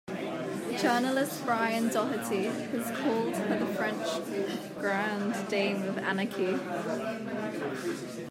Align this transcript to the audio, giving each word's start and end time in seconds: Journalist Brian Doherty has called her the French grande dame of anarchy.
Journalist 0.79 1.45
Brian 1.45 1.89
Doherty 1.89 2.45
has 2.45 2.87
called 3.01 3.35
her 3.35 3.59
the 3.59 3.67
French 3.75 4.79
grande 4.79 5.47
dame 5.47 5.83
of 5.83 5.99
anarchy. 5.99 6.55